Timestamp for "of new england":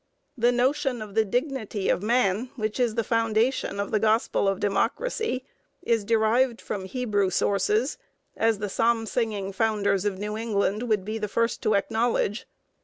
10.03-10.89